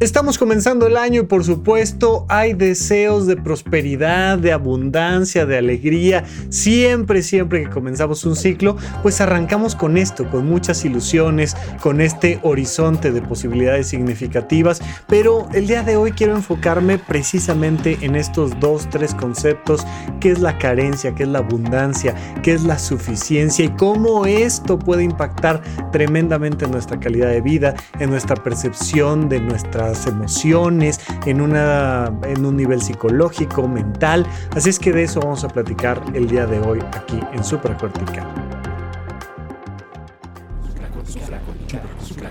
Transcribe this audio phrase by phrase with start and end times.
[0.00, 6.24] Estamos comenzando el año y por supuesto hay deseos de prosperidad, de abundancia, de alegría.
[6.48, 12.38] Siempre, siempre que comenzamos un ciclo, pues arrancamos con esto, con muchas ilusiones, con este
[12.42, 14.80] horizonte de posibilidades significativas.
[15.06, 19.86] Pero el día de hoy quiero enfocarme precisamente en estos dos, tres conceptos,
[20.18, 24.78] qué es la carencia, qué es la abundancia, qué es la suficiencia y cómo esto
[24.78, 25.60] puede impactar
[25.92, 32.44] tremendamente en nuestra calidad de vida, en nuestra percepción de nuestra emociones, en, una, en
[32.44, 34.26] un nivel psicológico, mental.
[34.54, 38.26] Así es que de eso vamos a platicar el día de hoy aquí en Supracortical.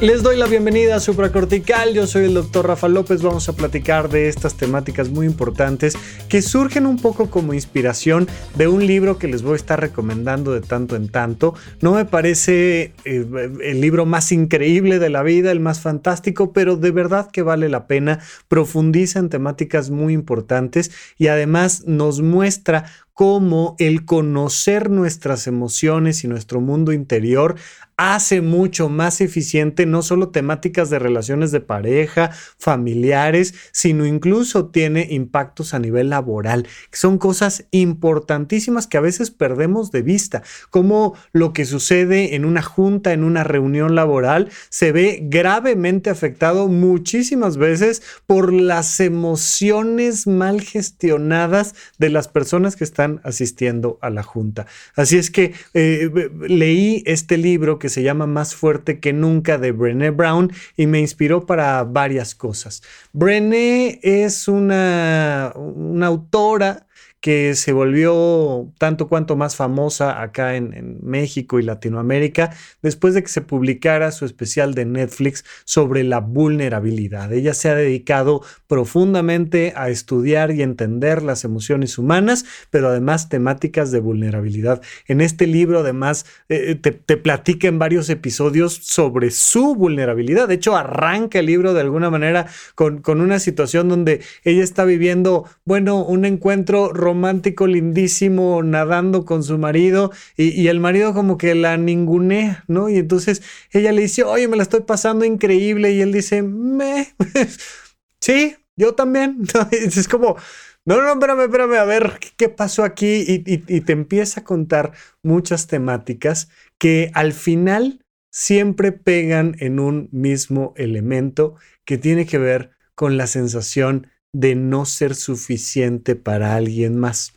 [0.00, 4.08] Les doy la bienvenida a Supracortical, yo soy el doctor Rafa López, vamos a platicar
[4.10, 5.96] de estas temáticas muy importantes
[6.28, 10.52] que surgen un poco como inspiración de un libro que les voy a estar recomendando
[10.52, 11.54] de tanto en tanto.
[11.80, 16.76] No me parece eh, el libro más increíble de la vida, el más fantástico, pero
[16.76, 22.84] de verdad que vale la pena, profundiza en temáticas muy importantes y además nos muestra
[23.14, 27.54] cómo el conocer nuestras emociones y nuestro mundo interior
[27.96, 35.06] hace mucho más eficiente no solo temáticas de relaciones de pareja, familiares, sino incluso tiene
[35.10, 41.52] impactos a nivel laboral, son cosas importantísimas que a veces perdemos de vista, como lo
[41.52, 48.02] que sucede en una junta, en una reunión laboral, se ve gravemente afectado muchísimas veces
[48.26, 54.66] por las emociones mal gestionadas de las personas que están asistiendo a la junta.
[54.94, 56.10] Así es que eh,
[56.48, 61.00] leí este libro que se llama Más fuerte que nunca de Brené Brown y me
[61.00, 62.82] inspiró para varias cosas.
[63.12, 66.86] Brené es una, una autora
[67.24, 72.50] que se volvió tanto cuanto más famosa acá en, México y Latinoamérica
[72.82, 77.32] después de que se publicara su especial de Netflix sobre la vulnerabilidad.
[77.32, 83.90] Ella se ha dedicado profundamente a estudiar y entender las emociones humanas, pero además temáticas
[83.90, 84.82] de vulnerabilidad.
[85.06, 90.46] En este libro además eh, te, te platica en varios episodios sobre su vulnerabilidad.
[90.46, 94.84] De hecho, arranca el libro de alguna manera con, con una situación donde ella está
[94.84, 101.38] viviendo, bueno, un encuentro romántico romántico lindísimo nadando con su marido y, el marido como
[101.38, 102.88] que la ningunea, ¿no?
[102.88, 107.14] Y entonces ella le dice, oye, me la estoy pasando increíble y él dice, me,
[108.20, 109.42] sí, yo también.
[109.70, 110.36] es como,
[110.84, 114.92] no, no, espérame, espérame, a ver qué pasó aquí y, y te empieza a contar
[115.22, 116.48] muchas temáticas
[116.78, 121.54] que al final siempre pegan en un mismo elemento
[121.84, 127.32] que tiene que ver con la sensación de no ser suficiente para alguien más.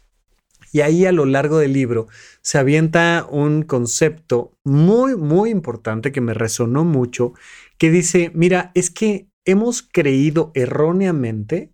[0.74, 2.08] Y ahí a lo largo del libro
[2.42, 7.34] se avienta un concepto muy, muy importante que me resonó mucho,
[7.78, 11.72] que dice, mira, es que hemos creído erróneamente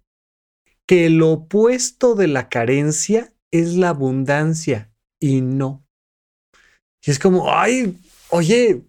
[0.85, 5.85] que el opuesto de la carencia es la abundancia y no.
[7.05, 7.97] Y es como, ay,
[8.29, 8.83] oye,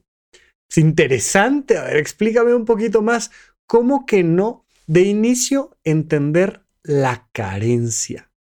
[0.69, 3.31] es interesante, a ver, explícame un poquito más,
[3.67, 4.64] ¿cómo que no?
[4.87, 8.31] De inicio, entender la carencia.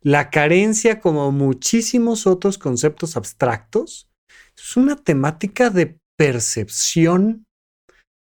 [0.00, 4.08] La carencia, como muchísimos otros conceptos abstractos,
[4.56, 7.46] es una temática de percepción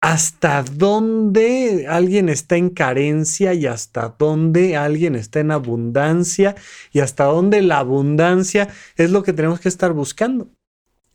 [0.02, 6.54] hasta dónde alguien está en carencia y hasta dónde alguien está en abundancia
[6.92, 10.50] y hasta dónde la abundancia es lo que tenemos que estar buscando.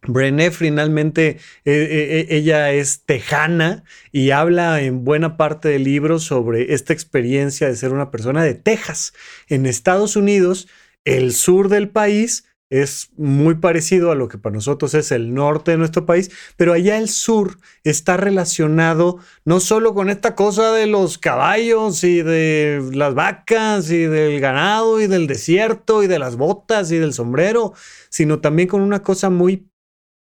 [0.07, 6.17] Brené finalmente, eh, eh, eh, ella es tejana y habla en buena parte del libro
[6.17, 9.13] sobre esta experiencia de ser una persona de Texas.
[9.47, 10.67] En Estados Unidos,
[11.05, 15.71] el sur del país es muy parecido a lo que para nosotros es el norte
[15.71, 20.87] de nuestro país, pero allá el sur está relacionado no solo con esta cosa de
[20.87, 26.37] los caballos y de las vacas y del ganado y del desierto y de las
[26.37, 27.73] botas y del sombrero,
[28.09, 29.70] sino también con una cosa muy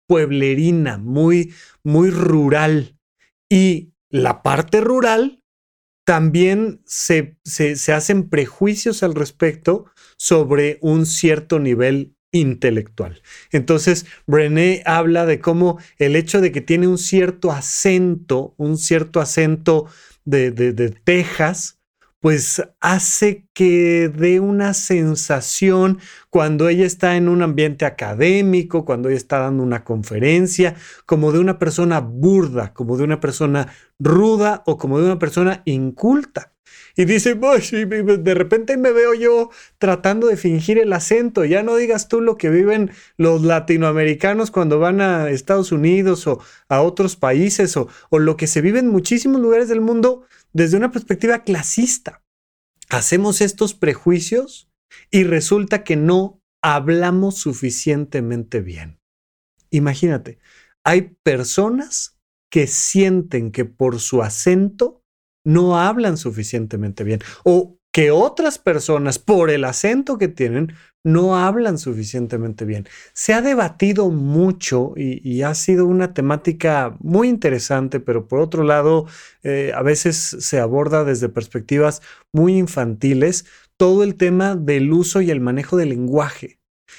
[0.07, 2.97] pueblerina, muy, muy rural.
[3.49, 5.43] Y la parte rural
[6.05, 9.87] también se, se, hacen prejuicios al respecto
[10.17, 13.23] sobre un cierto nivel intelectual.
[13.51, 19.21] Entonces, Brené habla de cómo el hecho de que tiene un cierto acento, un cierto
[19.21, 19.87] acento
[20.25, 21.76] de, de, de Texas,
[22.27, 29.17] pues hace que dé una sensación cuando ella está en un ambiente académico, cuando ella
[29.17, 30.75] está dando una conferencia,
[31.07, 33.69] como de una persona burda, como de una persona
[34.01, 36.56] ruda o como de una persona inculta.
[36.97, 41.45] Y dice, de repente me veo yo tratando de fingir el acento.
[41.45, 46.41] Ya no digas tú lo que viven los latinoamericanos cuando van a Estados Unidos o
[46.69, 50.77] a otros países o, o lo que se vive en muchísimos lugares del mundo desde
[50.77, 52.23] una perspectiva clasista.
[52.89, 54.71] Hacemos estos prejuicios
[55.11, 59.01] y resulta que no hablamos suficientemente bien.
[59.71, 60.39] Imagínate,
[60.85, 62.17] hay personas
[62.51, 65.05] que sienten que por su acento
[65.47, 71.79] no hablan suficientemente bien o que otras personas, por el acento que tienen, no hablan
[71.79, 72.87] suficientemente bien.
[73.15, 79.07] Se ha debatido mucho y, ha sido una temática muy interesante, pero por otro lado,
[79.45, 82.03] eh, a veces se aborda desde perspectivas
[82.35, 83.47] muy infantiles
[83.79, 86.59] todo el tema del uso y el manejo del lenguaje.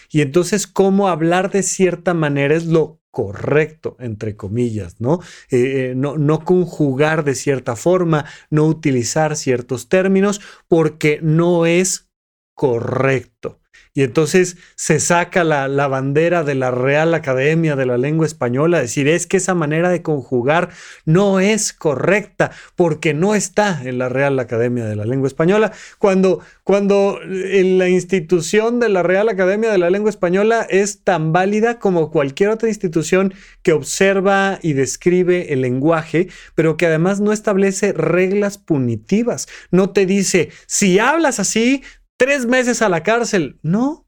[0.09, 5.22] Y entonces, cómo hablar de cierta manera es lo correcto, entre comillas, ¿no?
[5.50, 5.58] Eh,
[5.90, 6.19] eh, ¿no?
[6.19, 12.06] No conjugar de cierta forma, no utilizar ciertos términos, porque no es
[12.57, 13.62] correcto.
[13.98, 19.07] Y entonces se saca la, bandera de la Real Academia de la Lengua Española, decir,
[19.07, 20.69] es que esa manera de conjugar
[21.06, 26.42] no es correcta porque no está en la Real Academia de la Lengua Española, cuando,
[26.63, 32.12] cuando la institución de la Real Academia de la Lengua Española es tan válida como
[32.12, 33.33] cualquier otra institución
[33.63, 39.48] que observa y describe el lenguaje, pero que además no establece reglas punitivas.
[39.71, 41.81] No te dice, si hablas así,
[42.18, 43.60] tres meses a la cárcel.
[43.62, 44.08] No.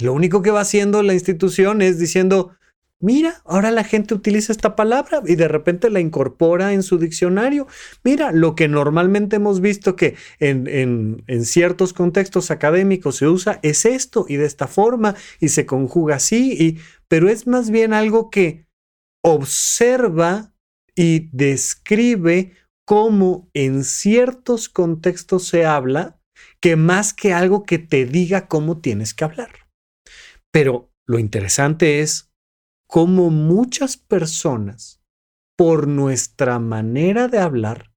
[0.00, 2.56] Lo único que va haciendo la institución es diciendo,
[2.98, 7.66] mira, ahora la gente utiliza esta palabra y de repente la incorpora en su diccionario.
[8.02, 10.66] Mira, lo que normalmente hemos visto que en,
[11.26, 16.16] en, ciertos contextos académicos se usa es esto y de esta forma y se conjuga
[16.16, 18.66] así, y, pero es más bien algo que
[19.22, 20.54] observa
[20.94, 22.52] y describe
[22.86, 26.21] cómo en ciertos contextos se habla
[26.62, 29.50] que más que algo que te diga cómo tienes que hablar.
[30.52, 32.32] Pero lo interesante es
[32.86, 35.02] cómo muchas personas,
[35.56, 37.92] por nuestra manera de hablar,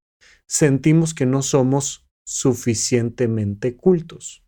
[0.48, 4.42] sentimos que no somos suficientemente cultos.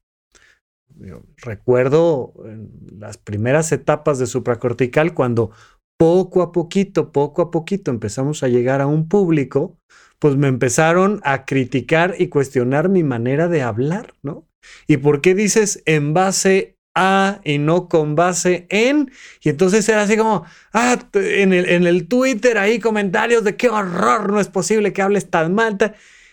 [1.36, 5.52] recuerdo en las primeras etapas de supracortical cuando
[5.98, 9.78] poco a poquito, poco a poquito empezamos a llegar a un público
[10.18, 14.46] pues me empezaron a criticar y cuestionar mi manera de hablar, ¿no?
[14.86, 19.12] ¿Y por qué dices en base a y no con base en?
[19.40, 23.68] Y entonces era así como, ah, en el, en el Twitter ahí comentarios de qué
[23.68, 25.78] horror, no es posible que hables tan mal.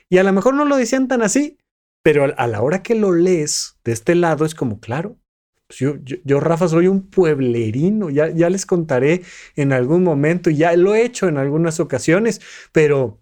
[0.09, 1.57] Y a lo mejor no lo decían tan así,
[2.03, 5.17] pero a la hora que lo lees de este lado es como, claro,
[5.67, 9.23] pues yo, yo, Rafa, soy un pueblerino, ya, ya les contaré
[9.55, 12.41] en algún momento, ya lo he hecho en algunas ocasiones,
[12.71, 13.19] pero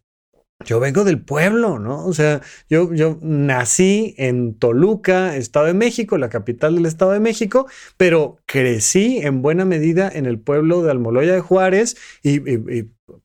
[0.65, 2.05] yo vengo del pueblo, ¿no?
[2.05, 7.19] O sea, yo, yo nací en Toluca, Estado de México, la capital del Estado de
[7.19, 7.67] México,
[7.97, 12.39] pero crecí en buena medida en el pueblo de Almoloya de Juárez y,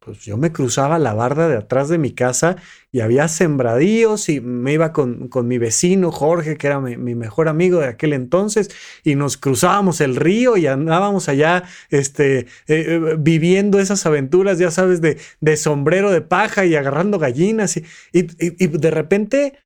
[0.00, 2.56] pues yo me cruzaba la barda de atrás de mi casa
[2.90, 7.48] y había sembradíos y me iba con, con mi vecino Jorge, que era mi, mejor
[7.48, 8.70] amigo de aquel entonces,
[9.04, 14.72] y nos cruzábamos el río y andábamos allá este, eh, eh, viviendo esas aventuras, ya
[14.72, 19.58] sabes, de, de, sombrero de paja y agarrando gallinas y, y, de repente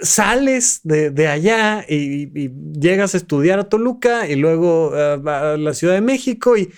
[0.00, 5.74] sales de, de allá y, llegas a estudiar a Toluca y luego eh, a la
[5.74, 6.70] Ciudad de México y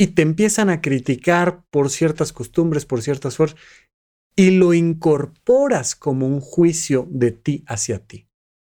[0.00, 3.60] y te empiezan a criticar por ciertas costumbres, por ciertas fuerzas,
[4.34, 8.26] y lo incorporas como un juicio de ti hacia ti.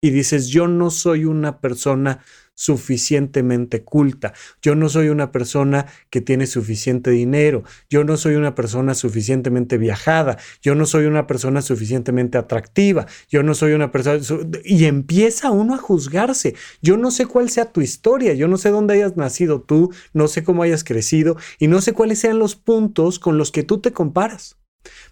[0.01, 4.33] Y dices, yo no soy una persona suficientemente culta.
[4.62, 7.63] Yo no soy una persona que tiene suficiente dinero.
[7.89, 10.38] Yo no soy una persona suficientemente viajada.
[10.62, 13.07] Yo no soy una persona suficientemente atractiva.
[13.29, 14.19] Yo no soy una persona...
[14.63, 16.55] Y empieza uno a juzgarse.
[16.81, 18.33] Yo no sé cuál sea tu historia.
[18.33, 19.91] Yo no sé dónde hayas nacido tú.
[20.13, 21.38] No sé cómo hayas crecido.
[21.60, 24.57] Y no sé cuáles sean los puntos con los que tú te comparas.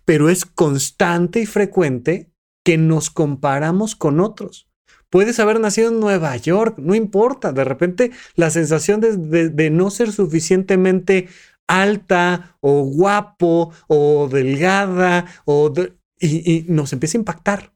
[0.05, 2.31] Pero es constante y frecuente
[2.63, 4.70] que nos comparamos con otros.
[5.11, 7.51] Puedes haber nacido en Nueva York, no importa.
[7.51, 11.27] De repente la sensación de, no ser suficientemente
[11.67, 15.71] alta o guapo o delgada o
[16.17, 17.73] y, nos empieza a impactar.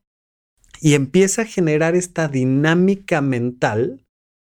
[0.80, 4.06] Y empieza a generar esta dinámica mental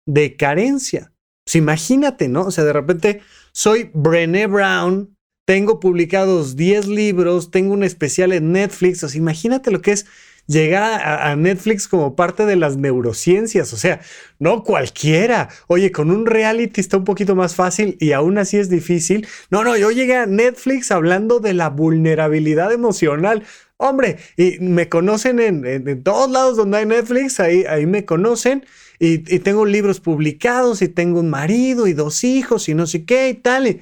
[0.06, 1.14] de carencia.
[1.46, 2.42] Pues imagínate, ¿no?
[2.42, 3.22] O sea, de repente
[3.54, 5.16] soy Brené Brown,
[5.48, 9.06] tengo publicados 10 libros, tengo un especial en Netflix.
[9.06, 10.06] O sea, imagínate lo que es
[10.48, 14.02] llegar a, Netflix como parte de las neurociencias, o sea,
[14.40, 15.50] no cualquiera.
[15.68, 19.28] Oye, con un reality está un poquito más fácil y aún así es difícil.
[19.50, 23.44] No, no, yo llegué a Netflix hablando de la vulnerabilidad emocional.
[23.78, 28.66] Hombre, y me conocen en, todos lados donde hay Netflix, ahí, ahí me conocen.
[29.00, 33.30] Y, tengo libros publicados y tengo un marido y dos hijos y no sé qué
[33.30, 33.82] y tal.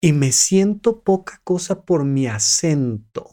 [0.00, 3.30] y me siento poca cosa por mi acento,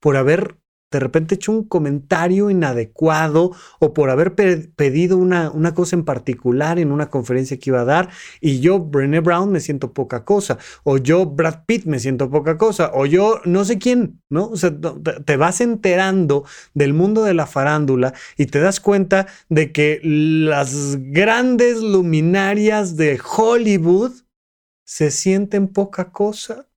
[0.00, 0.61] por haber
[0.92, 6.78] de repente hecho un comentario inadecuado o por haber pedido una, una, cosa en particular
[6.78, 10.58] en una conferencia que iba a dar y yo, Brené Brown, me siento poca cosa,
[10.84, 14.46] o yo, Brad Pitt, me siento poca cosa, o yo, no sé quién, ¿no?
[14.48, 14.72] O sea,
[15.24, 16.44] te vas enterando
[16.74, 23.18] del mundo de la farándula y te das cuenta de que las grandes luminarias de
[23.36, 24.12] Hollywood
[24.84, 26.68] se sienten poca cosa.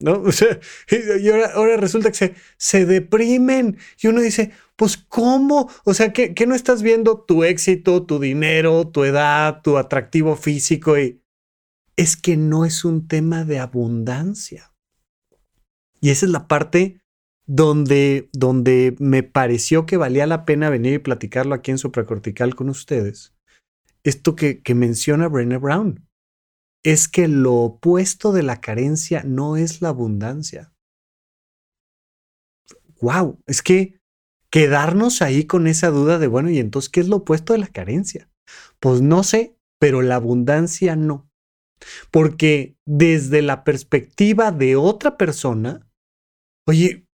[0.00, 0.12] ¿No?
[0.22, 0.58] O sea,
[0.90, 5.70] y ahora, resulta que se, se, deprimen y uno dice, pues ¿cómo?
[5.84, 10.98] O sea, ¿qué, no estás viendo tu éxito, tu dinero, tu edad, tu atractivo físico?
[10.98, 11.22] Y
[11.96, 14.72] es que no es un tema de abundancia.
[16.00, 17.00] Y esa es la parte
[17.46, 22.68] donde, donde me pareció que valía la pena venir y platicarlo aquí en Supracortical con
[22.68, 23.34] ustedes.
[24.04, 26.07] Esto que, que menciona Brené Brown
[26.84, 30.72] es que lo opuesto de la carencia no es la abundancia.
[33.00, 34.00] Wow, es que
[34.50, 37.68] quedarnos ahí con esa duda de, bueno, ¿y entonces qué es lo opuesto de la
[37.68, 38.30] carencia?
[38.80, 41.30] Pues no sé, pero la abundancia no.
[42.10, 45.86] Porque desde la perspectiva de otra persona,
[46.66, 47.07] oye,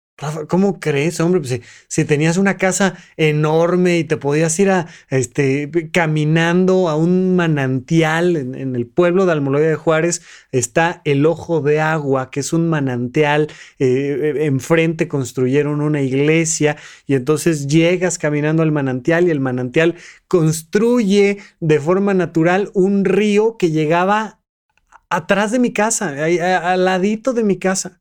[0.49, 1.41] ¿cómo crees, hombre?
[1.41, 4.71] Pues, si, tenías una casa enorme y te podías ir
[5.11, 11.61] este, caminando a un manantial en, el pueblo de Almoloya de Juárez, está el Ojo
[11.61, 13.49] de Agua, que es un manantial.
[13.79, 19.97] Eh, eh, enfrente construyeron una iglesia y entonces llegas caminando al manantial y el manantial
[20.29, 24.41] construye de forma natural un río que llegaba
[25.11, 28.01] atrás de mi casa, al ladito de mi casa.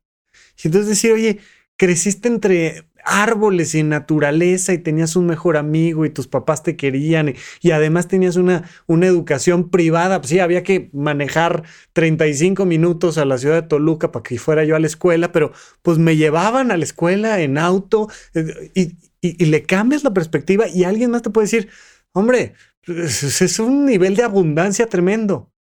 [0.62, 1.40] Y entonces decir, oye,
[1.76, 7.34] creciste entre árboles y naturaleza y tenías un mejor amigo y tus papás te querían
[7.60, 13.24] y, además tenías una, una educación privada, pues sí, había que manejar 35 minutos a
[13.24, 15.52] la ciudad de Toluca para que fuera yo a la escuela, pero
[15.82, 20.66] pues me llevaban a la escuela en auto eh, y, y le cambias la perspectiva
[20.68, 21.68] y alguien más te puede decir,
[22.12, 22.54] hombre,
[22.86, 25.53] pues, es un nivel de abundancia tremendo.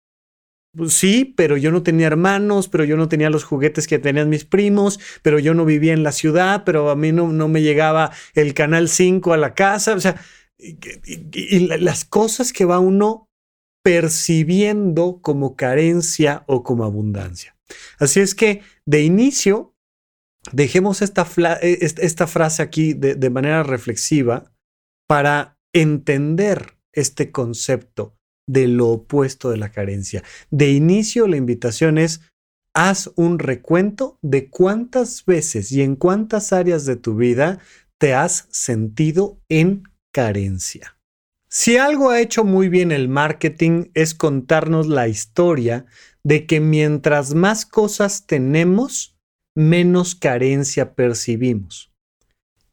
[0.75, 4.29] Pues sí, pero yo no tenía hermanos, pero yo no tenía los juguetes que tenían
[4.29, 7.61] mis primos, pero yo no vivía en la ciudad, pero a mí no, no me
[7.61, 9.93] llegaba el Canal 5 a la casa.
[9.93, 10.19] O sea,
[10.57, 13.29] y, las cosas que va uno
[13.83, 17.55] percibiendo como carencia o como abundancia.
[17.99, 19.75] Así es que de inicio,
[20.51, 21.27] dejemos esta,
[21.61, 24.51] e, esta frase aquí de, de manera reflexiva
[25.07, 30.23] para entender este concepto de lo opuesto de la carencia.
[30.51, 32.21] De inicio, la invitación es,
[32.73, 37.59] haz un recuento de cuántas veces y en cuántas áreas de tu vida
[37.99, 40.97] te has sentido en carencia.
[41.49, 45.85] Si algo ha hecho muy bien el marketing es contarnos la historia
[46.23, 49.15] de que mientras más cosas tenemos,
[49.55, 51.91] menos carencia percibimos.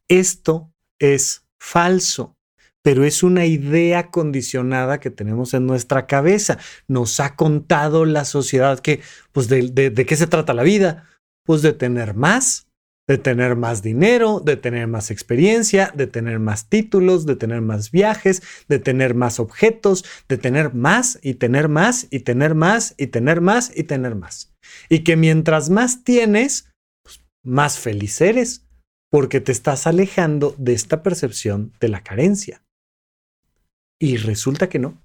[0.08, 2.36] Esto es falso
[2.82, 6.58] pero es una idea condicionada que tenemos en nuestra cabeza.
[6.88, 9.00] Nos ha contado la sociedad que,
[9.32, 11.04] pues, de, qué se trata la vida?
[11.44, 12.68] Pues de tener más,
[13.06, 17.90] de tener más dinero, de tener más experiencia, de tener más títulos, de tener más
[17.90, 23.08] viajes, de tener más objetos, de tener más y tener más y tener más y
[23.08, 24.54] tener más y tener más.
[24.88, 26.70] Y que mientras más tienes,
[27.02, 28.66] pues, más feliz eres,
[29.10, 32.62] porque te estás alejando de esta percepción de la carencia.
[34.00, 35.00] Y resulta que no.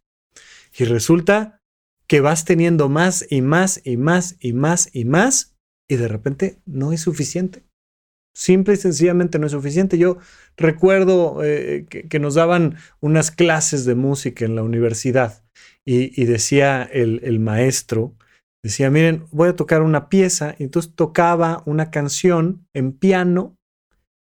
[0.78, 1.62] Y resulta
[2.08, 5.56] que vas teniendo más y más y más y más y más
[5.90, 7.64] y de repente no es suficiente.
[8.36, 9.98] Simple y sencillamente no es suficiente.
[9.98, 10.18] Yo
[10.58, 15.44] recuerdo eh, que, nos daban unas clases de música en la universidad
[15.86, 18.14] y, decía el, maestro,
[18.64, 23.56] decía, miren, voy a tocar una pieza y entonces tocaba una canción en piano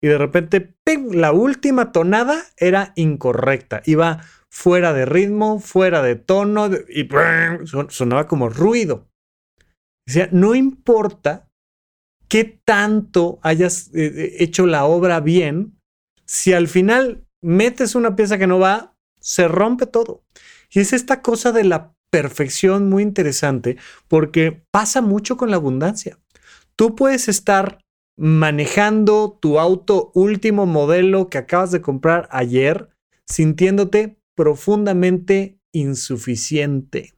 [0.02, 0.74] y de repente,
[1.10, 3.82] la última tonada era incorrecta.
[3.86, 4.20] Iba
[4.56, 7.06] fuera de ritmo, fuera de tono y
[7.90, 9.06] sonaba como ruido.
[10.06, 11.50] Decía, no importa
[12.26, 15.78] qué tanto hayas eh, eh, hecho la obra bien,
[16.24, 20.24] si al final metes una pieza que no va, se rompe todo.
[20.70, 23.76] Y es esta cosa de la perfección muy interesante
[24.08, 26.18] porque pasa mucho con la abundancia.
[26.76, 27.80] Tú puedes estar
[28.16, 32.88] manejando tu auto último modelo que acabas de comprar ayer,
[33.26, 37.14] sintiéndote profundamente insuficiente.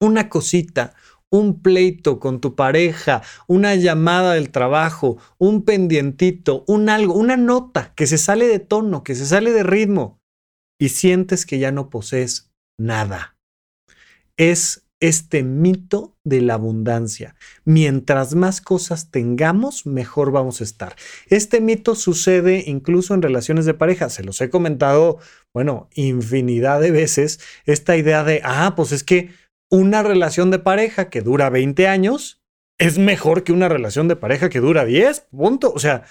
[0.00, 0.94] Una cosita,
[1.30, 7.94] un pleito con tu pareja, una llamada del trabajo, un pendientito, un algo, una nota
[7.94, 10.20] que se sale de tono, que se sale de ritmo
[10.78, 13.36] y sientes que ya no posees nada.
[14.36, 17.34] Es este mito de la abundancia.
[17.64, 20.94] Mientras más cosas tengamos, mejor vamos a estar.
[21.26, 24.08] Este mito sucede incluso en relaciones de pareja.
[24.10, 25.18] Se los he comentado,
[25.52, 27.40] bueno, infinidad de veces.
[27.66, 29.30] Esta idea de, ah, pues es que
[29.68, 32.40] una relación de pareja que dura 20 años
[32.78, 35.72] es mejor que una relación de pareja que dura 10, punto.
[35.74, 36.04] O sea,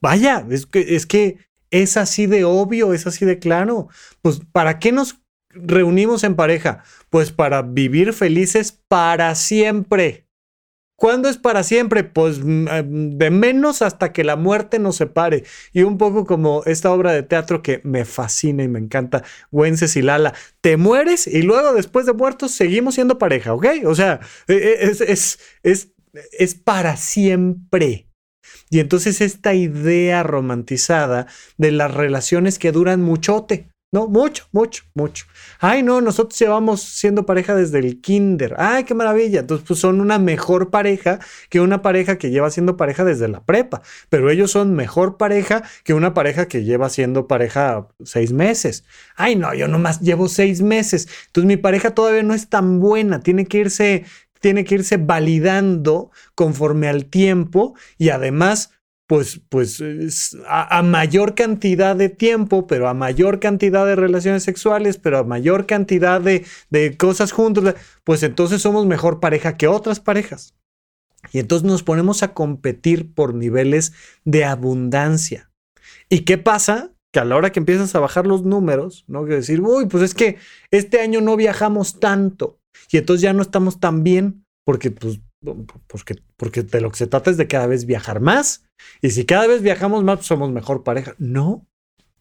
[0.00, 1.36] vaya, es que, es que
[1.70, 3.88] es así de obvio, es así de claro.
[4.22, 5.20] Pues, ¿para qué nos
[5.64, 6.82] reunimos en pareja?
[7.10, 10.28] Pues para vivir felices para siempre.
[10.98, 12.02] ¿Cuándo es para siempre?
[12.02, 15.44] Pues mm, eh, de menos hasta que la muerte nos separe.
[15.72, 19.22] Y un poco como esta obra de teatro que me fascina y me encanta,
[19.52, 20.34] Wences y Lala.
[20.60, 23.66] Te mueres y luego después de muertos seguimos siendo pareja, ¿ok?
[23.86, 25.92] O sea, e, e, es, es, es,
[26.32, 28.08] es para siempre.
[28.68, 35.24] Y entonces esta idea romantizada de las relaciones que duran muchote, no, mucho, mucho, mucho.
[35.60, 38.54] Ay, no, nosotros llevamos siendo pareja desde el kinder.
[38.58, 39.40] Ay, qué maravilla.
[39.40, 43.42] Entonces, pues son una mejor pareja que una pareja que lleva siendo pareja desde la
[43.42, 43.80] prepa.
[44.10, 48.84] Pero ellos son mejor pareja que una pareja que lleva siendo pareja seis meses.
[49.16, 51.08] Ay, no, yo nomás llevo seis meses.
[51.28, 53.20] Entonces, mi pareja todavía no es tan buena.
[53.20, 54.04] Tiene que irse,
[54.40, 58.70] tiene que irse validando conforme al tiempo y además
[59.08, 59.82] pues, pues
[60.46, 65.64] a, mayor cantidad de tiempo, pero a mayor cantidad de relaciones sexuales, pero a mayor
[65.64, 67.74] cantidad de, de cosas juntos,
[68.04, 70.54] pues entonces somos mejor pareja que otras parejas.
[71.32, 73.94] Y entonces nos ponemos a competir por niveles
[74.26, 75.50] de abundancia.
[76.10, 76.92] ¿Y qué pasa?
[77.10, 79.24] Que a la hora que empiezas a bajar los números, ¿no?
[79.24, 80.36] Que decir, uy, pues es que
[80.70, 82.60] este año no viajamos tanto
[82.92, 85.18] y entonces ya no estamos tan bien porque pues
[85.86, 88.64] porque, porque de lo que se trata es de cada vez viajar más.
[89.02, 91.14] Y si cada vez viajamos más, pues somos mejor pareja.
[91.18, 91.66] No,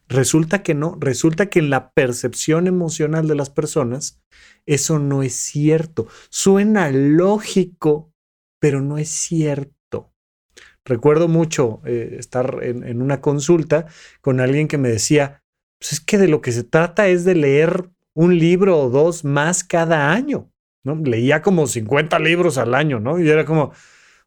[0.08, 0.98] resulta que no.
[1.00, 4.22] Resulta que en la percepción emocional de las personas,
[4.66, 6.08] eso no es cierto.
[6.30, 8.12] Suena lógico,
[8.60, 10.14] pero no es cierto.
[10.86, 13.88] Recuerdo mucho eh, estar en, en una consulta
[14.22, 15.44] con alguien que me decía,
[15.80, 19.24] pues es que de lo que se trata es de leer un libro o dos
[19.26, 20.50] más cada año.
[20.84, 23.20] Leía como 50 libros al año, ¿no?
[23.20, 23.74] Y era como,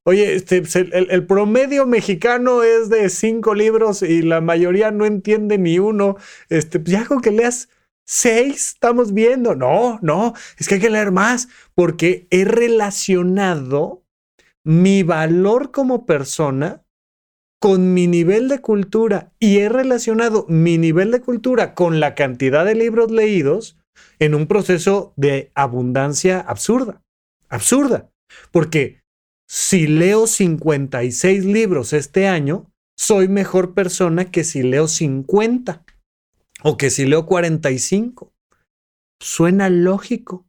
[0.05, 5.59] oye, este, pues, el, promedio mexicano es de cinco libros y la mayoría no entiende
[5.59, 6.17] ni uno.
[6.49, 7.69] Este, pues ya con que leas
[8.05, 9.55] seis, estamos viendo.
[9.55, 14.05] No, no, es que hay que leer más porque he relacionado
[14.65, 16.85] mi valor como persona
[17.61, 22.65] con mi nivel de cultura y he relacionado mi nivel de cultura con la cantidad
[22.65, 23.80] de libros leídos
[24.19, 27.03] en un proceso de abundancia absurda,
[27.49, 28.11] absurda,
[28.53, 29.01] porque
[29.49, 35.85] si leo 56 libros este año, soy mejor persona que si leo 50
[36.63, 38.33] o que si leo 45.
[39.21, 40.47] Suena lógico,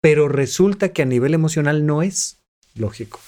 [0.00, 2.42] pero resulta que a nivel emocional no es
[2.74, 3.20] lógico.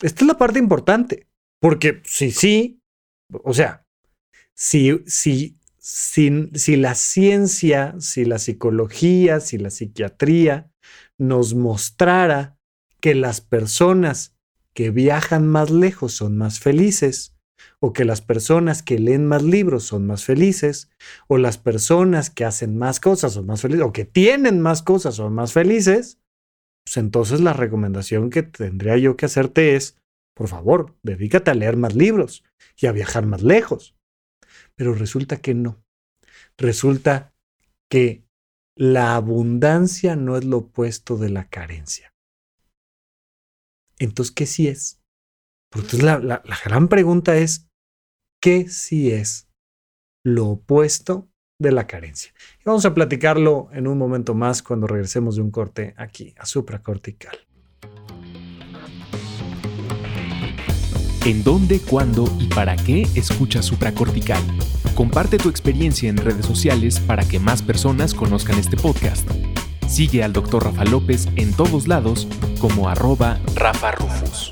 [0.00, 1.26] Esta es la parte importante,
[1.60, 2.80] porque si sí,
[3.30, 3.84] o sea,
[4.54, 10.70] si, si si, la ciencia, si la psicología, si la psiquiatría
[11.18, 12.58] nos mostrara
[13.00, 14.36] que las personas
[14.74, 17.34] que viajan más lejos son más felices,
[17.78, 20.90] o que las personas que leen más libros son más felices,
[21.28, 25.14] o las personas que hacen más cosas son más felices, o que tienen más cosas
[25.14, 26.18] son más felices,
[26.84, 29.96] pues entonces la recomendación que tendría yo que hacerte es,
[30.34, 32.44] por favor, dedícate a leer más libros
[32.76, 33.94] y a viajar más lejos.
[34.80, 35.84] Pero resulta que no.
[36.56, 37.34] Resulta
[37.90, 38.24] que
[38.74, 42.14] la abundancia no es lo opuesto de la carencia.
[43.98, 45.02] Entonces, ¿qué sí es?
[45.70, 47.68] Porque la, la, gran pregunta es,
[48.40, 49.50] ¿qué sí es
[50.24, 51.28] lo opuesto
[51.60, 52.32] de la carencia?
[52.60, 56.46] Y vamos a platicarlo en un momento más cuando regresemos de un corte aquí a
[56.46, 57.36] supracortical.
[61.26, 64.42] ¿En dónde, cuándo y para qué escucha supracortical?
[64.94, 69.28] Comparte tu experiencia en redes sociales para que más personas conozcan este podcast.
[69.86, 70.64] Sigue al Dr.
[70.64, 72.26] Rafa López en todos lados
[72.58, 74.50] como arroba Rafa Rufus.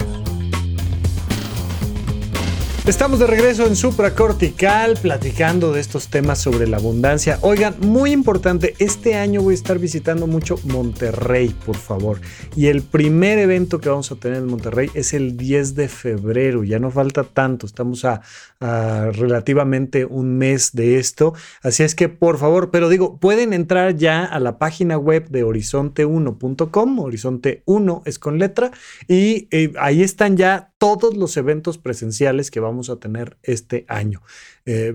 [2.89, 7.39] Estamos de regreso en Supracortical platicando de estos temas sobre la abundancia.
[7.43, 12.19] Oigan, muy importante, este año voy a estar visitando mucho Monterrey, por favor.
[12.57, 16.65] Y el primer evento que vamos a tener en Monterrey es el 10 de febrero.
[16.65, 18.23] Ya no falta tanto, estamos a,
[18.59, 21.35] relativamente un mes de esto.
[21.63, 25.45] Así es que, por favor, pero digo, pueden entrar ya a la página web de
[25.45, 26.99] horizonte1.com.
[27.01, 28.71] Horizonte 1 es con letra.
[29.07, 34.23] Y eh, ahí están ya todos los eventos presenciales que vamos a tener este año.
[34.71, 34.95] Eh,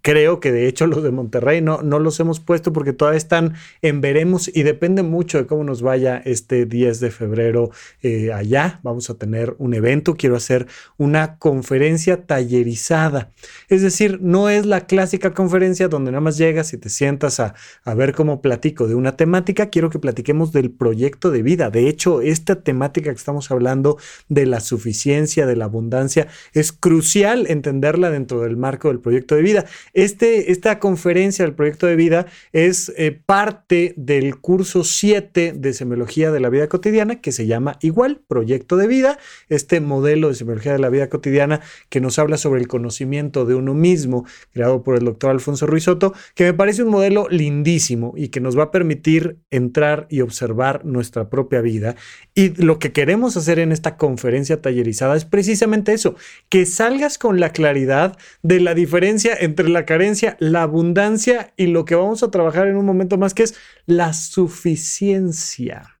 [0.00, 3.52] creo que de hecho los de Monterrey no, no los hemos puesto porque todavía están
[3.82, 7.70] en veremos y depende mucho de cómo nos vaya este 10 de febrero
[8.00, 8.80] eh, allá.
[8.82, 13.32] Vamos a tener un evento, quiero hacer una conferencia tallerizada.
[13.68, 17.54] Es decir, no es la clásica conferencia donde nada más llegas y te sientas a,
[17.84, 21.68] a ver cómo platico de una temática, quiero que platiquemos del proyecto de vida.
[21.68, 23.98] De hecho, esta temática que estamos hablando
[24.30, 29.42] de la suficiencia, de la abundancia, es crucial entenderla dentro del marco del proyecto de
[29.42, 29.66] vida.
[29.92, 36.30] Este, esta conferencia del proyecto de vida es eh, parte del curso 7 de semiología
[36.30, 40.72] de la vida cotidiana que se llama igual, proyecto de vida, este modelo de semiología
[40.72, 44.96] de la vida cotidiana que nos habla sobre el conocimiento de uno mismo, creado por
[44.96, 48.70] el doctor Alfonso Ruizotto, que me parece un modelo lindísimo y que nos va a
[48.70, 51.96] permitir entrar y observar nuestra propia vida.
[52.34, 56.14] Y lo que queremos hacer en esta conferencia tallerizada es precisamente eso,
[56.48, 61.68] que salgas con la claridad de la diferencia diferencia entre la carencia, la abundancia y
[61.68, 63.54] lo que vamos a trabajar en un momento más, que es
[63.86, 65.98] la suficiencia.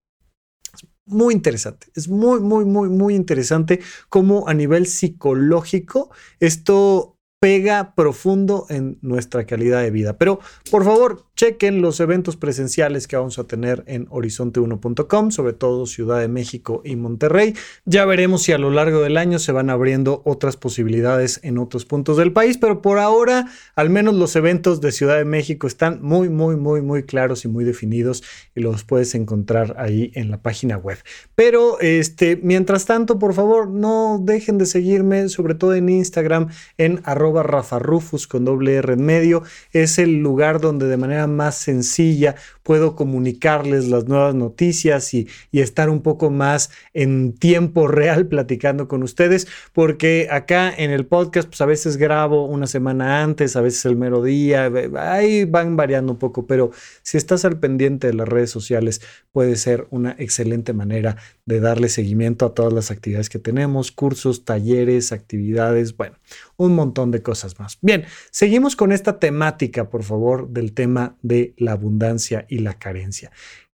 [1.06, 8.66] muy interesante, es muy, muy, muy, muy interesante cómo a nivel psicológico esto pega profundo
[8.68, 10.18] en nuestra calidad de vida.
[10.18, 10.38] Pero
[10.70, 16.20] por favor, chequen los eventos presenciales que vamos a tener en horizonte1.com, sobre todo Ciudad
[16.20, 17.56] de México y Monterrey.
[17.84, 21.84] Ya veremos si a lo largo del año se van abriendo otras posibilidades en otros
[21.84, 26.00] puntos del país, pero por ahora, al menos los eventos de Ciudad de México están
[26.00, 28.22] muy, muy, muy, muy claros y muy definidos
[28.54, 30.98] y los puedes encontrar ahí en la página web.
[31.34, 37.00] Pero este, mientras tanto, por favor, no dejen de seguirme, sobre todo en Instagram, en
[37.02, 39.42] arroba rafarufus con doble R en medio.
[39.72, 45.90] Es el lugar donde de manera más sencilla puedo comunicarles las nuevas noticias y, estar
[45.90, 51.60] un poco más en tiempo real platicando con ustedes, porque acá en el podcast pues
[51.60, 56.18] a veces grabo una semana antes, a veces el mero día, ahí van variando un
[56.18, 56.72] poco, pero
[57.02, 61.88] si estás al pendiente de las redes sociales puede ser una excelente manera de darle
[61.88, 66.16] seguimiento a todas las actividades que tenemos, cursos, talleres, actividades, bueno,
[66.56, 67.78] un montón de cosas más.
[67.80, 73.30] Bien, seguimos con esta temática, por favor, del tema de la abundancia y la carencia.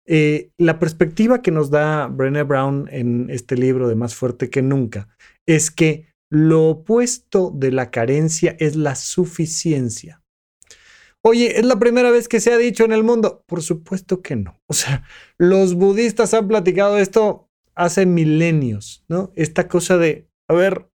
[0.06, 4.62] Eh, la perspectiva que nos da Brené Brown en este libro de Más fuerte que
[4.62, 5.08] nunca
[5.46, 10.22] es que lo opuesto de la carencia es la suficiencia.
[11.22, 13.42] Oye, ¿es la primera vez que se ha dicho en el mundo?
[13.46, 14.60] Por supuesto que no.
[14.66, 15.04] O sea,
[15.38, 19.32] los budistas han platicado esto hace milenios, ¿no?
[19.34, 20.88] Esta cosa de, a ver,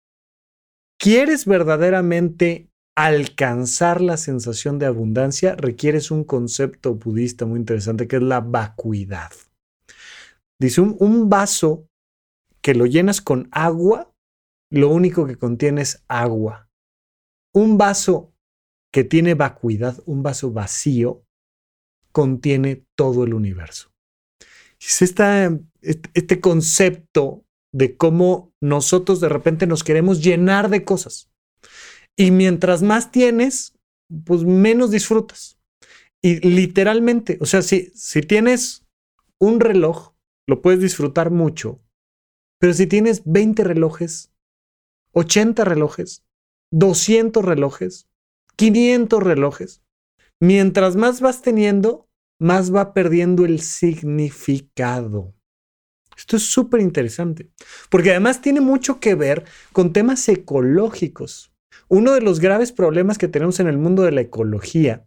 [1.00, 8.22] ¿quieres verdaderamente alcanzar la sensación de abundancia, requieres un concepto budista muy interesante que es
[8.22, 9.32] la vacuidad.
[10.60, 11.88] Dice, un, vaso
[12.62, 14.14] que lo llenas con agua,
[14.70, 16.70] lo único que contiene es agua.
[17.54, 18.34] Un vaso
[18.94, 21.24] que tiene vacuidad, un vaso vacío,
[22.12, 23.92] contiene todo el universo.
[24.80, 31.32] Es este concepto de cómo nosotros de repente nos queremos llenar de cosas.
[32.22, 33.74] Y mientras más tienes,
[34.26, 35.60] pues menos disfrutas.
[36.22, 38.86] Y literalmente, o sea, si, si tienes
[39.40, 40.14] un reloj,
[40.48, 41.82] lo puedes disfrutar mucho.
[42.60, 44.32] Pero si tienes 20 relojes,
[45.14, 46.24] 80 relojes,
[46.70, 48.08] 200 relojes,
[48.56, 49.82] 500 relojes,
[50.40, 52.08] mientras más vas teniendo,
[52.40, 55.34] más va perdiendo el significado.
[56.16, 57.50] Esto es súper interesante,
[57.90, 61.51] porque además tiene mucho que ver con temas ecológicos.
[61.88, 65.06] Uno de los graves problemas que tenemos en el mundo de la ecología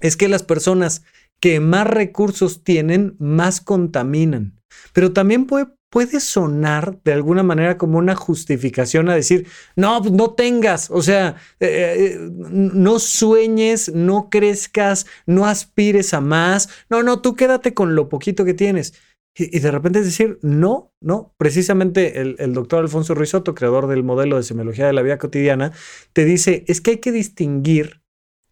[0.00, 1.02] es que las personas
[1.40, 4.60] que más recursos tienen, más contaminan.
[4.92, 10.34] Pero también puede, sonar de alguna manera como una justificación a decir, no, pues no
[10.34, 17.20] tengas, o sea, eh, eh, no sueñes, no crezcas, no aspires a más, no, no,
[17.20, 18.94] tú quédate con lo poquito que tienes.
[19.40, 21.34] Y, de repente es decir, no, no.
[21.38, 25.72] Precisamente el, doctor Alfonso Ruizotto, creador del modelo de semiología de la vida cotidiana,
[26.12, 28.02] te dice, es que hay que distinguir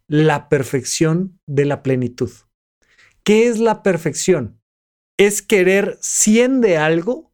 [0.07, 2.31] la perfección de la plenitud.
[3.23, 4.59] ¿Qué es la perfección?
[5.19, 7.31] Es querer 100 de algo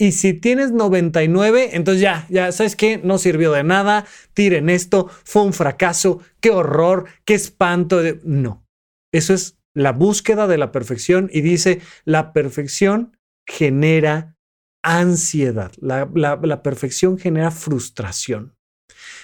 [0.00, 2.98] Y si tienes 99, entonces ya, ya, ¿sabes qué?
[2.98, 8.00] No sirvió de nada, tiren esto, fue un fracaso, qué horror, qué espanto.
[8.22, 8.64] No,
[9.12, 14.36] eso es la búsqueda de la perfección y dice, la perfección genera
[14.82, 18.56] ansiedad, la, la perfección genera frustración,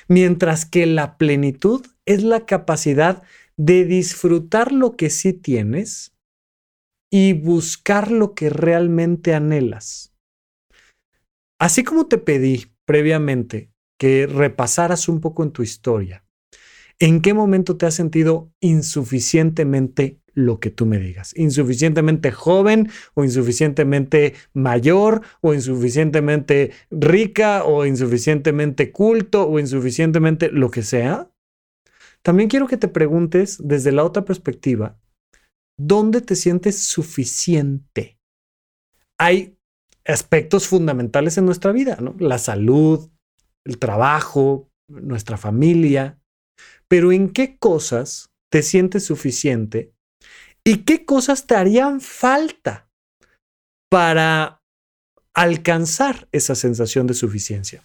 [0.09, 3.22] mientras que la plenitud es la capacidad
[3.57, 6.14] de disfrutar lo que sí tienes
[7.11, 10.12] y buscar lo que realmente anhelas.
[11.61, 16.26] Así como te pedí previamente que repasaras un poco en tu historia,
[16.98, 21.32] ¿en qué momento te has sentido insuficientemente lo que tú me digas?
[21.36, 30.82] ¿Insuficientemente joven o insuficientemente mayor o insuficientemente rica o insuficientemente culto o insuficientemente lo que
[30.82, 31.30] sea?
[32.22, 34.98] También quiero que te preguntes desde la otra perspectiva,
[35.78, 38.18] ¿dónde te sientes suficiente?
[39.18, 39.56] Hay
[40.06, 42.14] aspectos fundamentales en nuestra vida, ¿no?
[42.18, 43.10] La salud,
[43.64, 46.20] el trabajo, nuestra familia,
[46.88, 49.93] pero ¿en qué cosas te sientes suficiente
[50.64, 52.88] y qué cosas te harían falta
[53.90, 54.62] para
[55.35, 57.83] alcanzar esa sensación de suficiencia?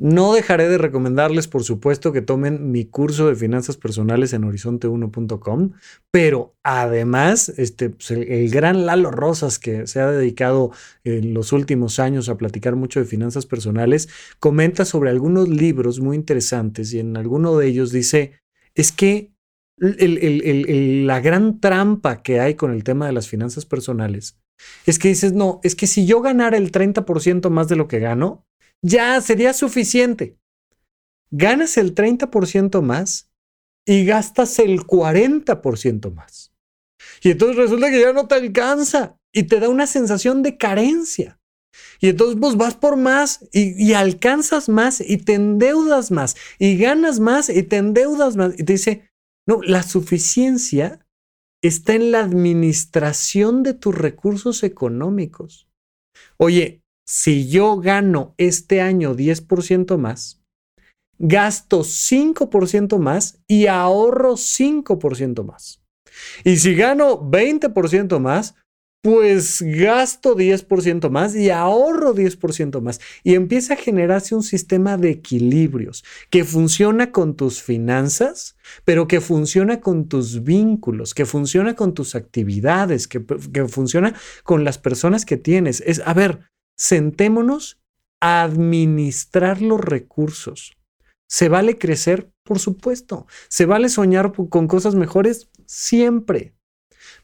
[0.00, 5.72] No dejaré de recomendarles, por supuesto, que tomen mi curso de finanzas personales en horizonte1.com,
[6.12, 10.70] pero además, este, pues, el, gran Lalo Rosas, que se ha dedicado
[11.02, 16.14] en los últimos años a platicar mucho de finanzas personales, comenta sobre algunos libros muy
[16.14, 18.40] interesantes y en alguno de ellos dice,
[18.76, 19.32] es que
[19.80, 24.38] la gran trampa que hay con el tema de las finanzas personales
[24.86, 28.00] es que dices, no, es que si yo ganara el 30% más de lo que
[28.00, 28.44] gano,
[28.82, 30.36] ya sería suficiente.
[31.30, 33.30] Ganas el 30% más
[33.86, 36.52] y gastas el 40% más.
[37.22, 41.38] Y entonces resulta que ya no te alcanza y te da una sensación de carencia.
[42.00, 46.76] Y entonces vos vas por más y, y, alcanzas más y te endeudas más y
[46.76, 48.54] ganas más y te endeudas más.
[48.58, 49.07] Y te dice,
[49.48, 51.00] no, la suficiencia
[51.62, 55.68] está en la administración de tus recursos económicos.
[56.36, 60.42] Oye, si yo gano este año 10% más,
[61.18, 65.82] gasto 5% más y ahorro 5% más.
[66.44, 68.54] Y si gano 20% más,
[69.02, 73.00] pues gasto 10% más y ahorro 10% más.
[73.22, 79.20] Y empieza a generarse un sistema de equilibrios que funciona con tus finanzas, pero que
[79.20, 83.20] funciona con tus vínculos, que funciona con tus actividades, que,
[83.68, 85.80] funciona con las personas que tienes.
[85.86, 86.40] Es, a ver,
[86.76, 87.80] sentémonos
[88.20, 90.76] a administrar los recursos.
[91.28, 92.32] ¿Se vale crecer?
[92.42, 93.26] Por supuesto.
[93.48, 95.50] ¿Se vale soñar con cosas mejores?
[95.66, 96.57] Siempre.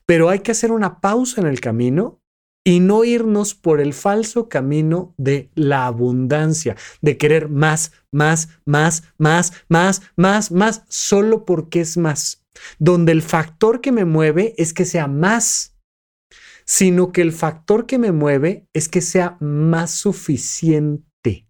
[0.07, 2.21] Pero hay que hacer una pausa en el camino
[2.67, 9.03] y no irnos por el falso camino de la abundancia, de querer más, más, más,
[9.19, 12.43] más, más, más, más, solo porque es más.
[12.79, 15.75] Donde el factor que me mueve es que sea más
[16.65, 21.47] sino que el factor que me mueve es que sea más suficiente,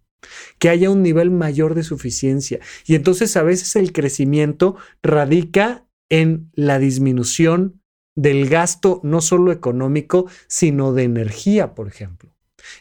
[0.59, 2.61] que haya un nivel mayor de suficiencia.
[2.85, 7.81] Y entonces a veces el crecimiento radica en la disminución
[8.17, 12.31] del gasto no solo económico, sino de energía, por ejemplo.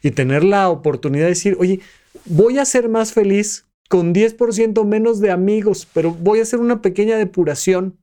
[0.02, 1.82] Y tener la oportunidad de decir, oye,
[2.26, 6.82] voy a ser más feliz con 10% menos de amigos, pero voy a hacer una
[6.82, 8.00] pequeña depuración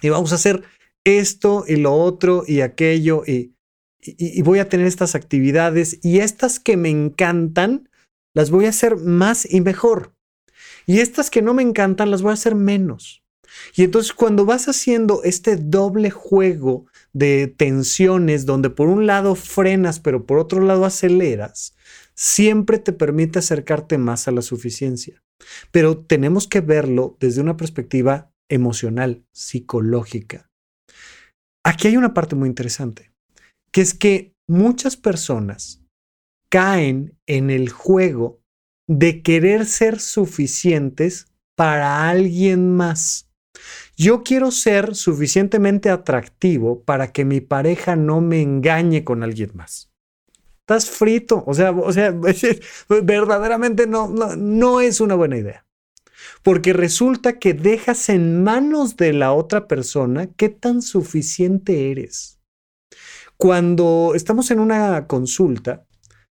[0.00, 0.62] y vamos a hacer
[1.04, 3.52] esto y lo otro y aquello y
[4.02, 7.88] y, voy a tener estas actividades y estas que me encantan,
[8.34, 10.14] las voy a hacer más y mejor.
[10.86, 13.21] Y estas que no me encantan, las voy a hacer menos.
[13.74, 20.00] Y entonces cuando vas haciendo este doble juego de tensiones donde por un lado frenas,
[20.00, 21.74] pero por otro lado aceleras,
[22.14, 25.22] siempre te permite acercarte más a la suficiencia.
[25.70, 30.50] Pero tenemos que verlo desde una perspectiva emocional, psicológica.
[31.64, 33.12] Aquí hay una parte muy interesante
[33.72, 35.82] que es que muchas personas
[36.50, 38.40] caen en el juego
[38.86, 43.30] de querer ser suficientes para alguien más.
[43.96, 49.90] Yo quiero ser suficientemente atractivo para que mi pareja no me engañe con alguien más.
[50.60, 52.14] Estás frito, o sea, o sea,
[53.02, 55.66] verdaderamente no, no, no es una buena idea.
[56.42, 62.40] Porque resulta que dejas en manos de la otra persona qué tan suficiente eres.
[63.36, 65.84] Cuando estamos en una consulta,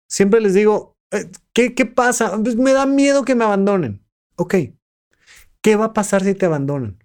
[0.09, 2.39] siempre les digo, eh, ¿qué, qué pasa?
[2.43, 4.05] Pues me da miedo que me abandonen.
[4.37, 4.55] Ok,
[5.61, 7.00] ¿qué va a pasar si te abandonan?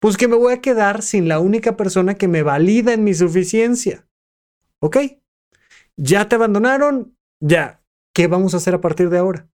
[0.00, 3.14] Pues que me voy a quedar sin la única persona que me valida en mi
[3.14, 4.06] suficiencia.
[4.80, 4.98] ¿Ok?
[5.96, 7.82] Ya te abandonaron, Ya,
[8.14, 9.48] ¿qué vamos a hacer a partir de ahora?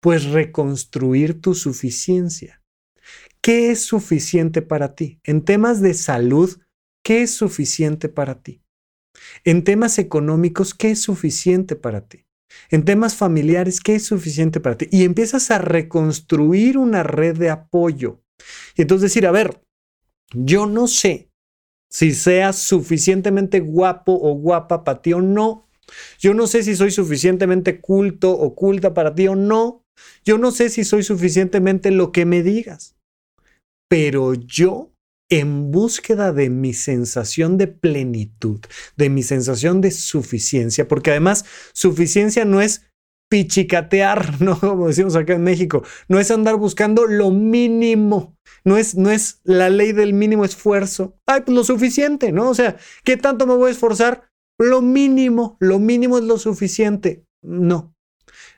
[0.00, 2.62] Pues reconstruir tu suficiencia.
[3.42, 5.20] ¿Qué es suficiente para ti?
[5.24, 6.60] En temas de salud,
[7.04, 8.62] ¿qué es suficiente para ti?
[9.44, 12.26] En temas económicos, ¿qué es suficiente para ti?
[12.70, 14.88] En temas familiares, ¿qué es suficiente para ti?
[14.90, 18.21] Y empiezas a reconstruir una red de apoyo.
[18.76, 19.62] Y entonces decir, a ver,
[20.34, 21.30] yo no sé
[21.90, 25.68] si seas suficientemente guapo o guapa para ti o no.
[26.18, 29.84] Yo no sé si soy suficientemente culto o culta para ti o no.
[30.24, 32.96] Yo no sé si soy suficientemente lo que me digas.
[33.88, 34.94] Pero yo,
[35.28, 38.60] en búsqueda de mi sensación de plenitud,
[38.96, 42.86] de mi sensación de suficiencia, porque además suficiencia no es
[43.32, 44.60] pichicatear, ¿no?
[44.60, 49.40] Como decimos acá en México, no es andar buscando lo mínimo, no es, no es
[49.44, 51.16] la ley del mínimo esfuerzo.
[51.24, 52.50] Ay, pues lo suficiente, ¿no?
[52.50, 54.28] O sea, ¿qué tanto me voy a esforzar?
[54.58, 57.24] Lo mínimo, lo mínimo es lo suficiente.
[57.42, 57.94] No,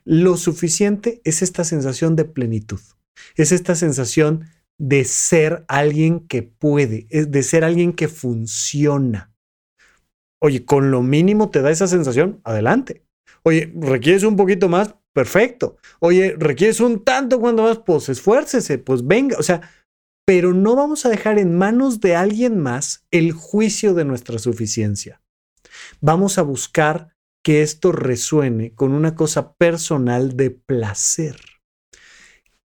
[0.04, 2.80] lo suficiente es esta sensación de plenitud,
[3.36, 9.32] es esta sensación de ser alguien que puede, de ser alguien que funciona.
[10.42, 13.04] Oye, con lo mínimo te da esa sensación, adelante.
[13.44, 15.76] Oye, requieres un poquito más, perfecto.
[16.00, 19.36] Oye, requieres un tanto cuando más, pues esfuércese, pues venga.
[19.38, 19.60] O sea,
[20.26, 25.20] pero no vamos a dejar en manos de alguien más el juicio de nuestra suficiencia.
[26.00, 31.36] Vamos a buscar que esto resuene con una cosa personal de placer.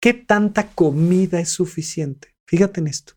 [0.00, 2.36] ¿Qué tanta comida es suficiente?
[2.46, 3.14] Fíjate en esto.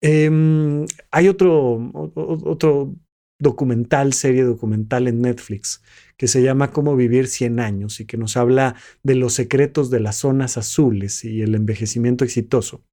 [0.00, 2.94] Em, hay otro, otro
[3.38, 5.82] documental, serie documental en Netflix,
[6.16, 10.00] que se llama Cómo vivir 100 años y que nos habla de los secretos de
[10.00, 12.84] las zonas azules y el envejecimiento exitoso.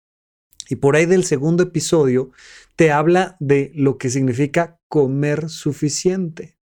[0.70, 2.32] Y por ahí del segundo episodio
[2.76, 6.58] te habla de lo que significa comer suficiente.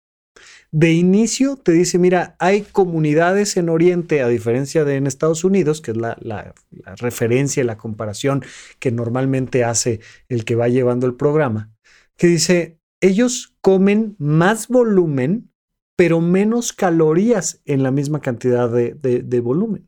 [0.71, 5.81] De inicio te dice, mira, hay comunidades en Oriente, a diferencia de en Estados Unidos,
[5.81, 6.55] que es la, la,
[6.97, 8.43] referencia y la comparación
[8.79, 11.71] que normalmente hace el que va llevando el programa,
[12.17, 15.51] que dice, ellos comen más volumen,
[15.95, 19.87] pero menos calorías en la misma cantidad de volumen.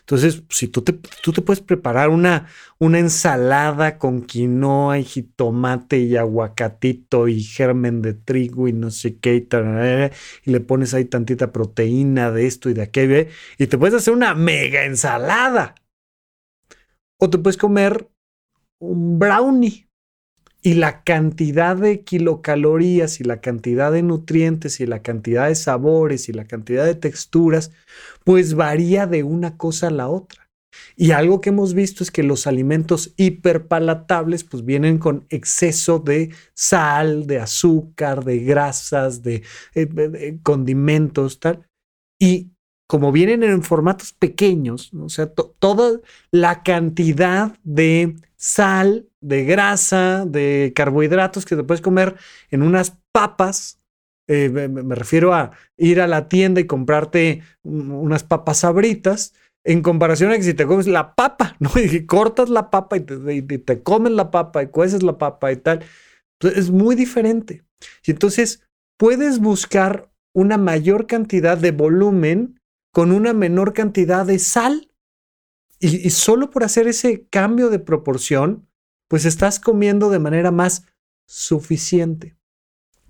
[0.00, 0.92] Entonces, si tú te,
[1.42, 2.48] puedes preparar una,
[2.78, 9.18] una ensalada con quinoa y jitomate y aguacatito y germen de trigo y no sé
[9.18, 9.46] qué,
[10.44, 14.14] y, le pones ahí tantita proteína de esto y de aquello, y te puedes hacer
[14.14, 15.74] una mega ensalada.
[17.18, 18.08] O te puedes comer
[18.78, 19.88] un brownie
[20.62, 26.28] y la cantidad de kilocalorías y la cantidad de nutrientes y la cantidad de sabores
[26.28, 27.72] y la cantidad de texturas,
[28.24, 30.48] pues varía de una cosa a la otra.
[30.96, 36.30] Y algo que hemos visto es que los alimentos hiperpalatables pues vienen con exceso de
[36.54, 39.42] sal, de azúcar, de grasas, de,
[39.74, 41.66] eh, condimentos, tal.
[42.20, 42.52] Y
[42.88, 50.72] como vienen en formatos pequeños, o sea, toda la cantidad de sal, de grasa, de
[50.74, 52.16] carbohidratos que te puedes comer
[52.50, 53.78] en unas papas.
[54.26, 60.32] Eh, me, refiero a ir a la tienda y comprarte unas papas sabritas, en comparación
[60.32, 61.70] a que si te comes la papa, ¿no?
[61.76, 65.84] Y cortas la papa y te, comes la papa y cueces la papa y tal.
[66.40, 67.62] Entonces, es muy diferente.
[68.04, 68.66] Y entonces
[68.98, 72.58] puedes buscar una mayor cantidad de volumen
[72.92, 74.88] con una menor cantidad de sal.
[75.84, 78.68] Y, solo por hacer ese cambio de proporción,
[79.08, 80.86] pues estás comiendo de manera más
[81.26, 82.36] suficiente.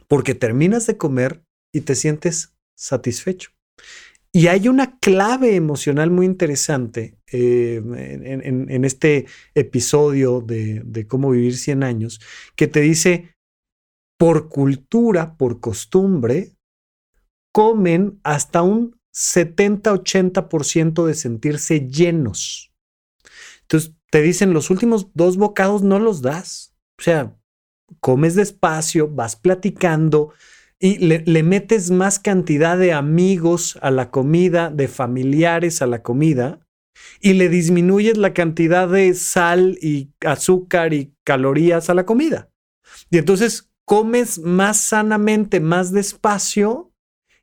[0.09, 3.51] Porque terminas de comer y te sientes satisfecho.
[4.33, 11.59] Y hay una clave emocional muy interesante eh, en, este episodio de, de, cómo vivir
[11.59, 12.21] 100 años,
[12.57, 13.37] que te dice,
[14.19, 16.57] por cultura, por costumbre,
[17.53, 22.73] comen hasta un 70-80% de sentirse llenos.
[23.63, 26.75] Entonces te dicen, los últimos dos bocados no los das.
[26.99, 27.37] O sea,
[28.01, 30.33] comes despacio, vas platicando
[30.79, 36.67] y le, metes más cantidad de amigos a la comida, de familiares a la comida,
[37.21, 42.51] y le disminuyes la cantidad de sal y azúcar y calorías a la comida.
[43.11, 46.92] Y entonces comes más sanamente, más despacio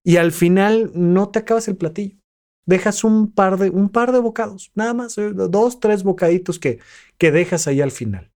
[0.09, 2.17] y al final no te acabas el platillo.
[2.65, 6.79] Dejas un par de, un par de bocados, nada más, eh, dos, tres bocaditos que,
[7.19, 8.31] que dejas ahí al final.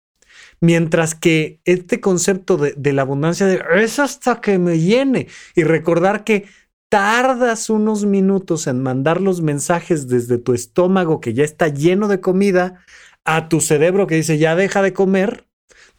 [0.60, 5.62] Mientras que este concepto de, de la abundancia de es hasta que me llene y
[5.62, 6.44] recordar que
[6.90, 12.20] tardas unos minutos en mandar los mensajes desde tu estómago que ya está lleno de
[12.20, 12.84] comida
[13.24, 15.48] a tu cerebro que dice ya deja de comer,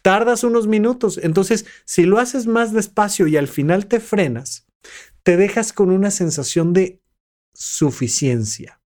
[0.03, 1.19] tardas unos minutos.
[1.23, 4.67] Entonces, si lo haces más despacio y al final te frenas,
[5.23, 7.01] te dejas con una sensación de
[7.53, 8.81] suficiencia.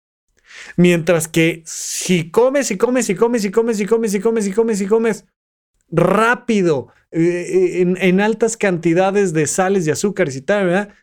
[0.75, 4.51] Mientras que si comes y comes y comes y comes y comes y comes y
[4.53, 5.25] comes y comes
[5.89, 10.93] rápido, eh, en, altas cantidades de sales y azúcares y tal,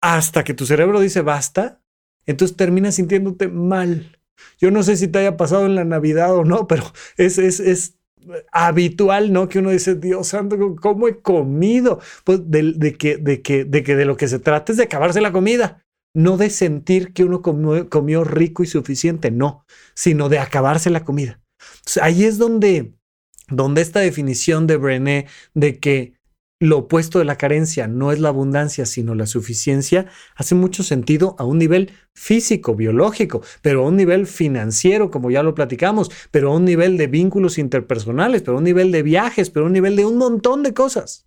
[0.00, 1.82] hasta que tu cerebro dice basta,
[2.26, 4.18] entonces terminas sintiéndote mal.
[4.58, 7.60] Yo no sé si te haya pasado en la Navidad o no, pero es, es,
[7.60, 7.98] es
[8.52, 9.48] habitual, ¿no?
[9.48, 12.00] Que uno dice, Dios santo, ¿cómo he comido?
[12.24, 15.20] Pues de, que, de, que, de que de lo que se trata es de acabarse
[15.20, 19.64] la comida, no de sentir que uno comió, rico y suficiente, no,
[19.94, 21.40] sino de acabarse la comida.
[22.00, 22.94] ahí es donde,
[23.48, 26.14] donde esta definición de Brené de que
[26.60, 30.06] lo opuesto de la carencia no es la abundancia, sino la suficiencia,
[30.36, 35.42] hace mucho sentido a un nivel físico, biológico, pero a un nivel financiero, como ya
[35.42, 39.48] lo platicamos, pero a un nivel de vínculos interpersonales, pero a un nivel de viajes,
[39.48, 41.26] pero a un nivel de un montón de cosas.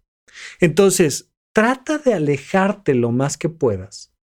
[0.59, 4.13] Entonces, trata de alejarte lo más que puedas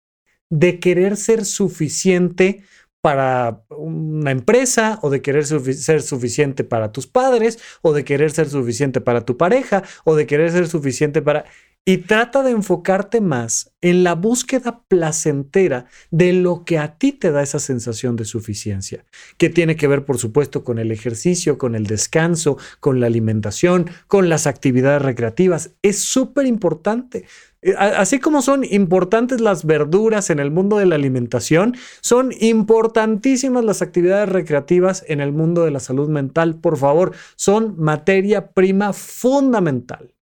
[0.50, 2.64] de querer ser suficiente
[3.00, 8.48] para una empresa o de querer ser suficiente para tus padres o de querer ser
[8.48, 11.44] suficiente para tu pareja o de querer ser suficiente para...
[11.86, 17.30] Y trata de enfocarte más en la búsqueda placentera de lo que a ti te
[17.30, 19.06] da esa sensación de suficiencia,
[19.38, 23.88] que tiene que ver, por supuesto, con el ejercicio, con el descanso, con la alimentación,
[24.08, 25.70] con las actividades recreativas.
[25.80, 27.24] Es súper importante.
[27.62, 33.64] Eh, así como son importantes las verduras en el mundo de la alimentación, son importantísimas
[33.64, 36.60] las actividades recreativas en el mundo de la salud mental.
[36.60, 40.12] Por favor, son materia prima fundamental.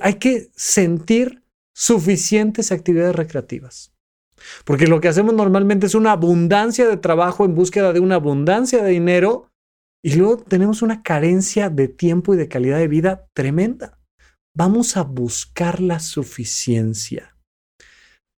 [0.00, 1.42] Hay que sentir
[1.74, 3.92] suficientes actividades recreativas.
[4.64, 8.82] Porque lo que hacemos normalmente es una abundancia de trabajo en búsqueda de una abundancia
[8.82, 9.50] de dinero
[10.04, 14.02] y luego tenemos una carencia de tiempo y de calidad de vida tremenda
[14.54, 17.36] vamos a buscar la suficiencia.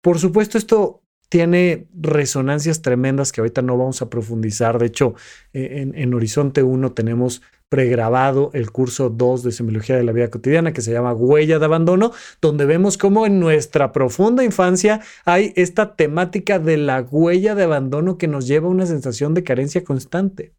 [0.03, 1.02] Por supuesto, esto
[1.33, 4.79] tiene resonancias tremendas que ahorita no vamos a profundizar.
[4.79, 5.15] De hecho,
[5.55, 10.75] e, en, Horizonte 1 tenemos pregrabado el curso 2 de Semiología de la Vida Cotidiana
[10.75, 12.13] que se llama Huella de Abandono,
[12.43, 18.19] donde vemos cómo en nuestra profunda infancia hay esta temática de la huella de abandono
[18.19, 20.53] que nos lleva a una sensación de carencia constante.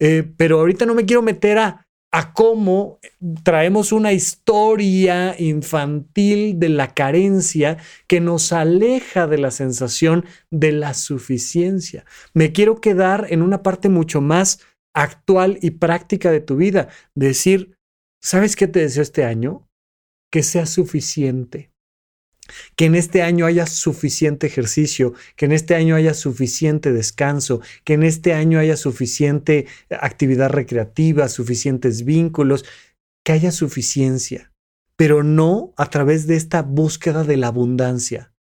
[0.00, 1.85] Eh, pero ahorita no me quiero meter a
[2.16, 2.98] a cómo
[3.42, 10.94] traemos una historia infantil de la carencia que nos aleja de la sensación de la
[10.94, 12.06] suficiencia.
[12.32, 14.60] Me quiero quedar en una parte mucho más
[14.94, 16.88] actual y práctica de tu vida.
[17.14, 17.76] Decir,
[18.22, 19.68] ¿sabes qué te deseo este año?
[20.32, 21.70] Que sea suficiente
[22.76, 27.94] que en este año haya suficiente ejercicio, que en este año haya suficiente descanso, que
[27.94, 32.64] en este año haya suficiente actividad recreativa, suficientes vínculos,
[33.24, 34.52] que haya suficiencia,
[34.96, 38.32] pero no a través de esta búsqueda de la abundancia,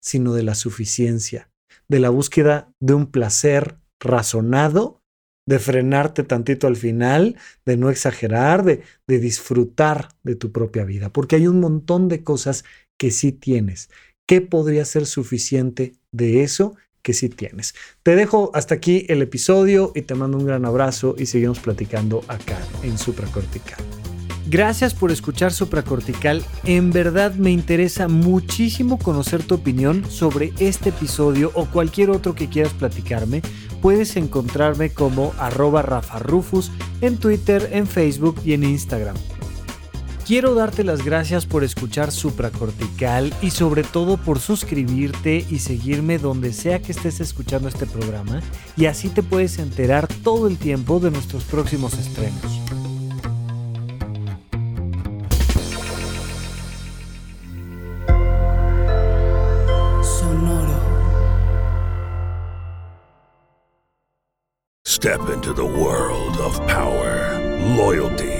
[0.00, 1.50] sino de la suficiencia,
[1.88, 5.00] de la búsqueda de un placer razonado,
[5.46, 11.36] de frenarte tantito al final, de no exagerar, de, disfrutar de tu propia vida, porque
[11.36, 12.64] hay un montón de cosas
[13.00, 13.88] que sí tienes.
[14.26, 17.74] ¿Qué podría ser suficiente de eso que sí tienes?
[18.02, 22.22] Te dejo hasta aquí el episodio y te mando un gran abrazo y seguimos platicando
[22.28, 23.82] acá en Supracortical.
[24.48, 26.44] Gracias por escuchar Supracortical.
[26.64, 32.50] En verdad me interesa muchísimo conocer tu opinión sobre este episodio o cualquier otro que
[32.50, 33.40] quieras platicarme.
[33.80, 36.70] Puedes encontrarme como arroba Rafa Rufus
[37.00, 39.16] en Twitter, en Facebook y en Instagram.
[40.30, 46.52] Quiero darte las gracias por escuchar Supracortical y sobre todo por suscribirte y seguirme donde
[46.52, 48.40] sea que estés escuchando este programa
[48.76, 52.60] y así te puedes enterar todo el tiempo de nuestros próximos estrenos.
[60.04, 60.80] Sonoro.
[64.86, 67.36] Step into the world of power,
[67.76, 68.39] loyalty.